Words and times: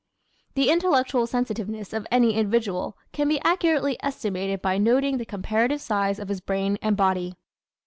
The 0.55 0.71
intellectual 0.71 1.27
sensitiveness 1.27 1.93
of 1.93 2.07
any 2.09 2.33
individual 2.33 2.97
can 3.11 3.27
be 3.27 3.39
accurately 3.41 3.97
estimated 4.01 4.59
by 4.59 4.79
noting 4.79 5.19
the 5.19 5.25
comparative 5.27 5.79
size 5.79 6.17
of 6.17 6.27
his 6.29 6.41
brain 6.41 6.79
and 6.81 6.97
body. 6.97 7.35